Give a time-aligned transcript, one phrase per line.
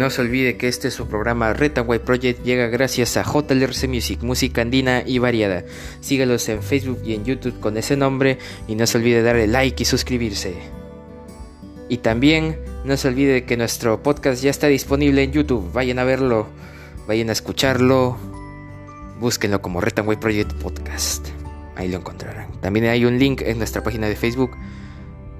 [0.00, 4.62] No se olvide que este su programa Retaway Project llega gracias a JLRC Music, música
[4.62, 5.62] andina y variada.
[6.00, 9.82] Sígalos en Facebook y en YouTube con ese nombre y no se olvide darle like
[9.82, 10.54] y suscribirse.
[11.90, 15.70] Y también no se olvide que nuestro podcast ya está disponible en YouTube.
[15.74, 16.46] Vayan a verlo,
[17.06, 18.16] vayan a escucharlo.
[19.20, 21.28] Búsquenlo como Retaway Project Podcast.
[21.76, 22.58] Ahí lo encontrarán.
[22.62, 24.52] También hay un link en nuestra página de Facebook.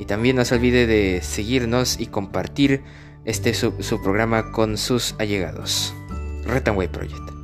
[0.00, 2.82] Y también no se olvide de seguirnos y compartir
[3.24, 5.94] este su, su programa con sus allegados.
[6.44, 7.38] Retanway Project.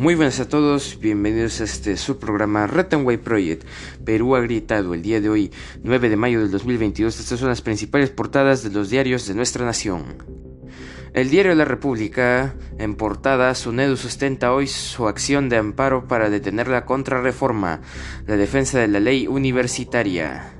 [0.00, 3.64] Muy buenas a todos, bienvenidos a este su programa Way Project.
[4.02, 5.50] Perú ha gritado el día de hoy,
[5.82, 7.20] 9 de mayo del 2022.
[7.20, 10.39] Estas son las principales portadas de los diarios de nuestra nación.
[11.12, 16.68] El diario La República, en portada, Sunedu sustenta hoy su acción de amparo para detener
[16.68, 17.80] la contrarreforma,
[18.26, 20.54] la defensa de la ley universitaria.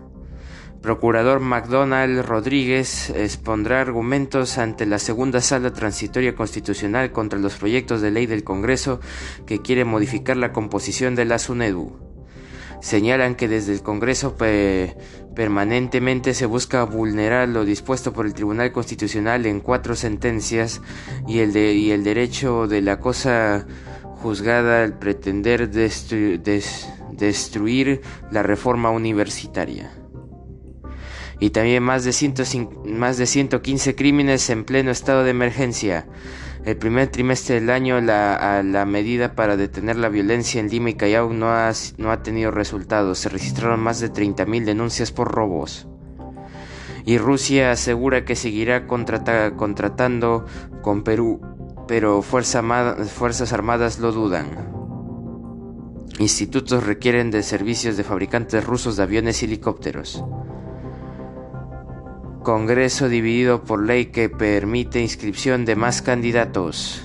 [0.82, 8.10] Procurador McDonald Rodríguez expondrá argumentos ante la segunda sala transitoria constitucional contra los proyectos de
[8.10, 8.98] ley del Congreso
[9.46, 12.09] que quiere modificar la composición de la SUNEDU
[12.80, 14.36] señalan que desde el Congreso
[15.34, 20.80] permanentemente se busca vulnerar lo dispuesto por el Tribunal Constitucional en cuatro sentencias
[21.26, 23.66] y el, de, y el derecho de la cosa
[24.02, 26.42] juzgada al pretender destruir
[28.30, 29.92] la reforma universitaria.
[31.38, 36.06] Y también más de, más de 115 crímenes en pleno estado de emergencia
[36.64, 41.32] el primer trimestre del año la, medida para detener la violencia en Lima y Callao
[41.32, 43.18] no ha, no ha tenido resultados.
[43.18, 45.86] Se registraron más de 30.000 denuncias por robos.
[47.06, 50.44] Y Rusia asegura que seguirá contratando
[50.82, 51.40] con Perú,
[51.88, 54.70] pero Fuerzas Armadas lo dudan.
[56.18, 60.22] Institutos requieren de servicios de fabricantes rusos de aviones y helicópteros.
[62.50, 67.00] Congreso dividido por ley que permite inscripción de más candidatos.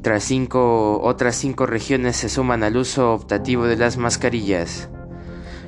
[0.00, 4.88] Tras cinco, otras cinco regiones se suman al uso optativo de las mascarillas.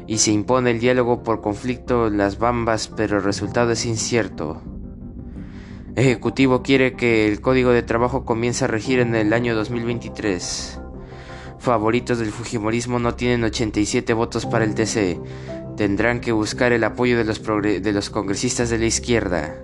[0.06, 4.62] Y se impone el diálogo por conflicto las bambas, pero el resultado es incierto.
[5.94, 10.80] Ejecutivo quiere que el Código de Trabajo comience a regir en el año 2023.
[11.58, 15.20] Favoritos del Fujimorismo no tienen 87 votos para el TC
[15.78, 19.54] tendrán que buscar el apoyo de los, congresistas de la izquierda.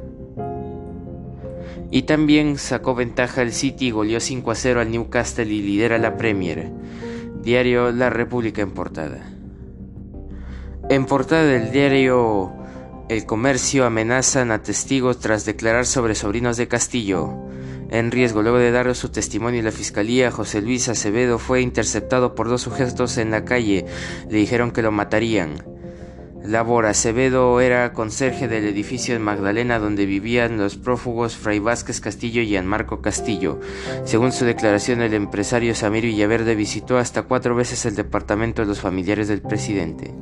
[1.90, 6.16] Y también sacó ventaja el City, goleó 5 a 0 al Newcastle y lidera la
[6.16, 6.70] Premier.
[7.42, 9.26] Diario La República en portada.
[10.88, 12.52] En portada del diario
[13.08, 17.34] El Comercio amenazan a testigos tras declarar sobre sobrinos de Castillo.
[17.90, 22.36] En riesgo, luego de dar su testimonio en la fiscalía, José Luis Acevedo fue interceptado
[22.36, 23.86] por dos sujetos en la calle.
[24.30, 25.73] Le dijeron que lo matarían.
[26.44, 32.42] Labor Acevedo era conserje del edificio de Magdalena donde vivían los prófugos Fray Vázquez Castillo
[32.42, 33.60] y Marco Castillo.
[34.04, 38.80] Según su declaración, el empresario Samir Villaverde visitó hasta cuatro veces el departamento de los
[38.80, 40.12] familiares del presidente.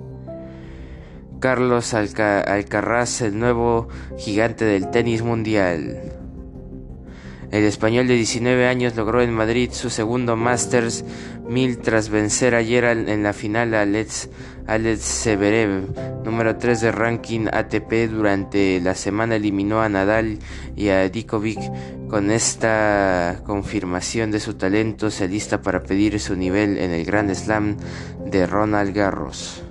[1.41, 6.22] Carlos Alcaraz, el nuevo gigante del tenis mundial.
[7.53, 11.05] El español de 19 años logró en Madrid su segundo Masters
[11.47, 14.31] 1000 tras vencer ayer en la final a Alex,
[14.67, 18.11] Alex Severev, número 3 de ranking ATP.
[18.11, 20.39] Durante la semana eliminó a Nadal
[20.77, 21.61] y a Djokovic.
[22.09, 27.35] Con esta confirmación de su talento se lista para pedir su nivel en el Grand
[27.35, 27.77] Slam
[28.25, 29.63] de Ronald Garros.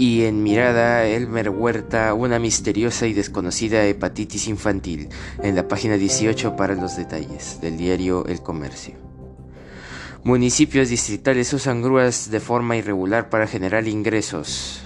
[0.00, 5.10] Y en mirada, Elmer Huerta, una misteriosa y desconocida hepatitis infantil,
[5.42, 8.94] en la página 18 para los detalles del diario El Comercio.
[10.24, 14.80] Municipios distritales usan grúas de forma irregular para generar ingresos.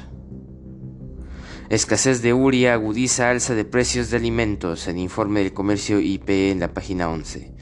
[1.68, 6.58] Escasez de uria agudiza alza de precios de alimentos, en informe del comercio IP en
[6.58, 7.52] la página 11.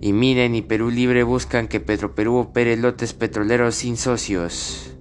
[0.00, 4.95] Y Miren y Perú Libre buscan que Petroperú opere lotes petroleros sin socios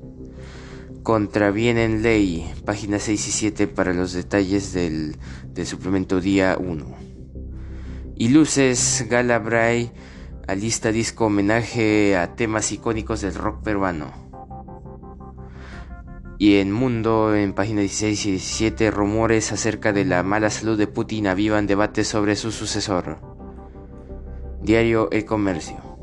[1.06, 5.16] contravienen ley, páginas 6 y 7 para los detalles del,
[5.64, 6.84] suplemento día 1.
[8.16, 9.92] Y Luces Galabray
[10.48, 14.12] alista disco homenaje a temas icónicos del rock peruano.
[16.40, 20.88] Y en Mundo, en páginas 16 y 17, rumores acerca de la mala salud de
[20.88, 23.20] Putin avivan debates sobre su sucesor.
[24.64, 25.95] Diario El Comercio.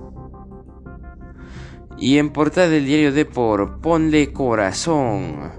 [2.03, 5.53] Y en portada del diario de por Ponle Corazón.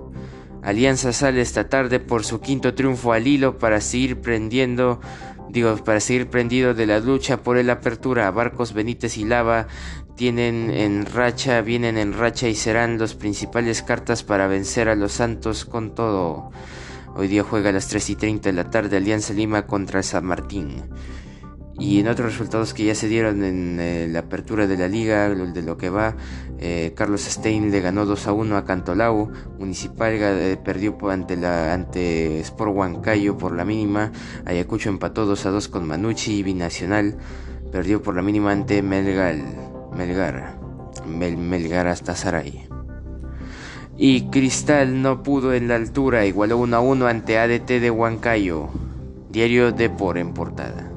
[0.62, 5.00] Alianza sale esta tarde por su quinto triunfo al hilo para seguir prendiendo
[5.48, 9.68] digo, para seguir prendido de la lucha por el apertura, Barcos Benítez y Lava
[10.18, 15.14] tienen en racha, vienen en racha y serán los principales cartas para vencer a los
[15.14, 16.52] Santos con todo.
[17.16, 20.26] Hoy día juega a las 3 y 30 de la tarde Alianza Lima contra San
[20.26, 20.90] Martín.
[21.80, 25.30] Y en otros resultados que ya se dieron en eh, la apertura de la liga,
[25.30, 26.16] de lo que va,
[26.60, 31.74] eh, Carlos Stein le ganó 2 a 1 a Cantolao, Municipal eh, perdió ante, la,
[31.74, 34.12] ante Sport Huancayo por la mínima,
[34.46, 37.18] Ayacucho empató 2 a 2 con Manucci y Binacional
[37.72, 39.44] perdió por la mínima ante Melgal,
[39.98, 40.60] Melgar,
[41.08, 42.68] Melgar hasta Saray.
[43.98, 48.70] Y Cristal no pudo en la altura, igualó 1 a 1 ante ADT de Huancayo,
[49.32, 50.93] diario de por en portada.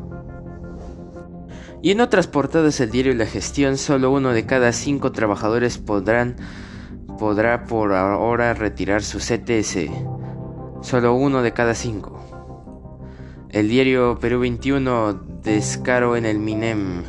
[1.87, 6.35] Y en otras portadas del diario La Gestión, solo uno de cada cinco trabajadores podrá
[7.69, 9.88] por ahora retirar su CTS.
[10.83, 12.19] Solo uno de cada cinco.
[13.50, 15.12] El diario Perú 21,
[15.44, 17.05] descaro en el MINEM.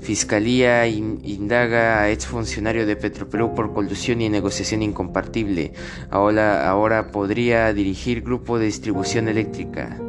[0.00, 5.74] Fiscalía indaga a exfuncionario de Petroperú por colusión y negociación incompartible.
[6.08, 10.00] Ahora, ahora podría dirigir grupo de distribución eléctrica.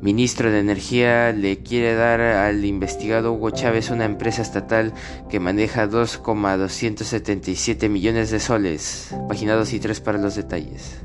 [0.00, 4.94] Ministro de Energía le quiere dar al investigado Hugo Chávez una empresa estatal
[5.28, 9.12] que maneja 2,277 millones de soles.
[9.28, 11.00] Página 2 y 3 para los detalles.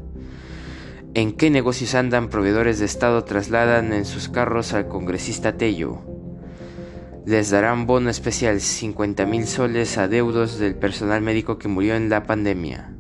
[1.16, 6.00] ¿En qué negocios andan proveedores de Estado trasladan en sus carros al congresista Tello?
[7.26, 12.10] Les darán bono especial 50 mil soles a deudos del personal médico que murió en
[12.10, 12.93] la pandemia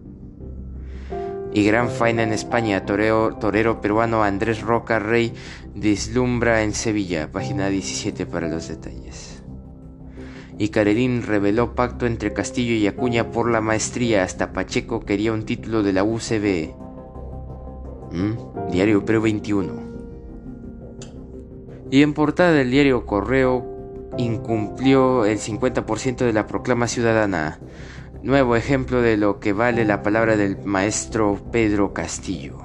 [1.53, 2.85] y gran faena en España.
[2.85, 5.33] torero peruano Andrés Roca Rey
[5.75, 7.31] deslumbra en Sevilla.
[7.31, 9.43] Página 17 para los detalles.
[10.57, 14.23] Y Carelín reveló pacto entre Castillo y Acuña por la maestría.
[14.23, 16.73] Hasta Pacheco quería un título de la UCB.
[18.11, 18.71] ¿Mm?
[18.71, 19.93] Diario Perú 21.
[21.91, 23.73] Y en portada del diario Correo
[24.17, 27.59] incumplió el 50% de la proclama ciudadana.
[28.23, 32.59] Nuevo ejemplo de lo que vale la palabra del maestro Pedro Castillo.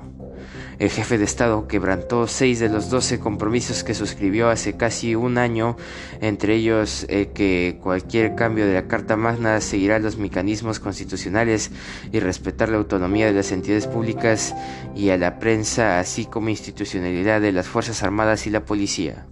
[0.79, 5.37] El jefe de Estado quebrantó seis de los doce compromisos que suscribió hace casi un
[5.37, 5.77] año,
[6.21, 11.73] entre ellos el que cualquier cambio de la Carta Magna seguirá los mecanismos constitucionales
[12.13, 14.55] y respetar la autonomía de las entidades públicas
[14.95, 19.27] y a la prensa, así como institucionalidad de las Fuerzas Armadas y la Policía.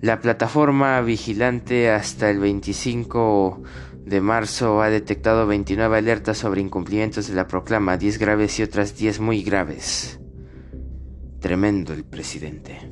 [0.00, 3.62] La plataforma vigilante hasta el 25
[4.04, 8.96] de marzo ha detectado 29 alertas sobre incumplimientos de la proclama, 10 graves y otras
[8.96, 10.20] 10 muy graves.
[11.40, 12.90] Tremendo el presidente.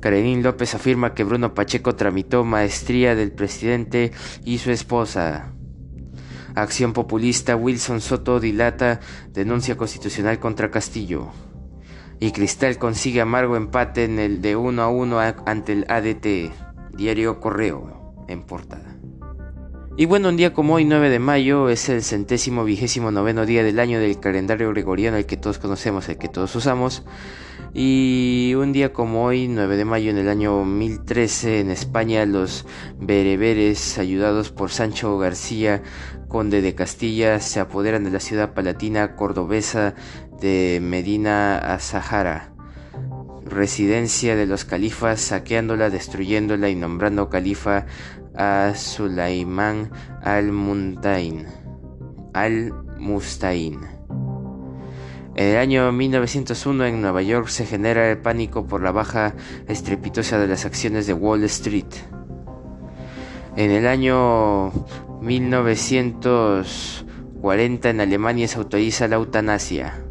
[0.00, 4.12] Karenín López afirma que Bruno Pacheco tramitó maestría del presidente
[4.44, 5.52] y su esposa.
[6.54, 9.00] Acción populista Wilson Soto dilata
[9.32, 11.28] denuncia constitucional contra Castillo.
[12.18, 16.52] Y Cristal consigue amargo empate en el de 1 a 1 ante el ADT.
[16.94, 18.89] Diario Correo en portada.
[20.00, 23.62] Y bueno, un día como hoy, 9 de mayo, es el centésimo vigésimo noveno día
[23.62, 27.04] del año del calendario gregoriano, el que todos conocemos, el que todos usamos.
[27.74, 32.64] Y un día como hoy, 9 de mayo, en el año 1013, en España, los
[32.98, 35.82] bereberes, ayudados por Sancho García,
[36.28, 39.94] conde de Castilla, se apoderan de la ciudad palatina cordobesa
[40.40, 42.49] de Medina a Sahara
[43.50, 47.86] residencia de los califas, saqueándola, destruyéndola y nombrando califa
[48.34, 49.90] a Sulaimán
[50.22, 51.46] al-Muntain.
[52.32, 54.00] Al-Mustain.
[55.36, 59.34] En el año 1901 en Nueva York se genera el pánico por la baja
[59.68, 61.86] estrepitosa de las acciones de Wall Street.
[63.56, 64.72] En el año
[65.20, 70.09] 1940 en Alemania se autoriza la eutanasia.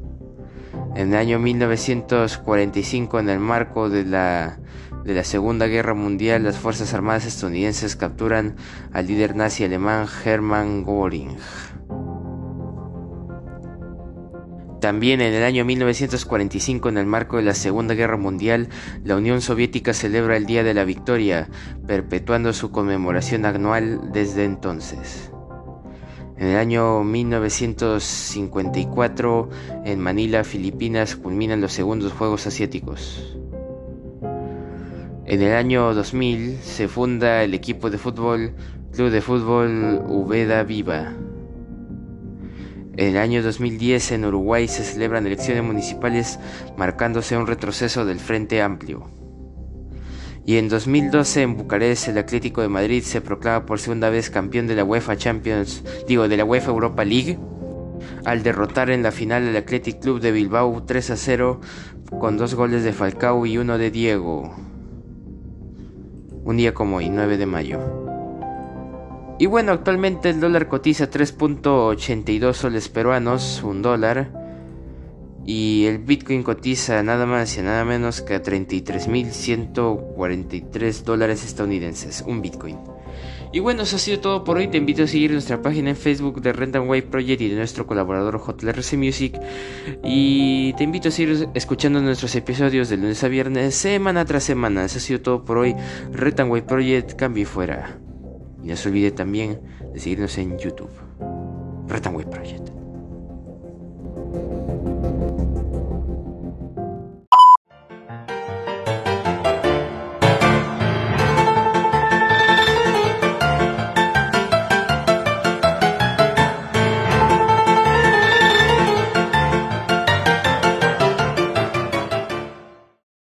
[1.00, 4.60] En el año 1945, en el marco de la,
[5.06, 8.58] de la Segunda Guerra Mundial, las Fuerzas Armadas estadounidenses capturan
[8.92, 11.38] al líder nazi alemán Hermann Göring.
[14.82, 18.68] También en el año 1945, en el marco de la Segunda Guerra Mundial,
[19.06, 21.48] la Unión Soviética celebra el Día de la Victoria,
[21.88, 25.29] perpetuando su conmemoración anual desde entonces.
[26.40, 29.50] En el año 1954,
[29.84, 33.38] en Manila, Filipinas, culminan los segundos Juegos Asiáticos.
[35.26, 38.54] En el año 2000 se funda el equipo de fútbol
[38.94, 41.12] Club de Fútbol Ubeda Viva.
[42.96, 46.40] En el año 2010 en Uruguay se celebran elecciones municipales
[46.78, 49.19] marcándose un retroceso del Frente Amplio.
[50.50, 54.66] Y en 2012 en Bucarest el Atlético de Madrid se proclama por segunda vez campeón
[54.66, 57.38] de la UEFA Champions, digo, de la UEFA Europa League,
[58.26, 61.62] al derrotar en la final al Athletic Club de Bilbao 3 a 0
[62.20, 64.56] con dos goles de Falcao y uno de Diego.
[66.44, 67.80] Un día como hoy, 9 de mayo.
[69.38, 74.39] Y bueno, actualmente el dólar cotiza 3.82 soles peruanos, un dólar.
[75.50, 82.44] Y el Bitcoin cotiza nada más y nada menos que a 33.143 dólares estadounidenses, un
[82.44, 82.78] Bitcoin.
[83.52, 84.68] Y bueno, eso ha sido todo por hoy.
[84.68, 87.88] Te invito a seguir nuestra página en Facebook de Rent Wave Project y de nuestro
[87.88, 89.42] colaborador JLRC Music.
[90.04, 94.86] Y te invito a seguir escuchando nuestros episodios de lunes a viernes, semana tras semana.
[94.86, 95.76] Eso ha sido todo por hoy.
[96.12, 97.98] Rent Wave Project, cambio y fuera.
[98.64, 99.60] Y no se olvide también
[99.96, 100.92] de seguirnos en YouTube.
[101.88, 102.79] Rent Wave Project.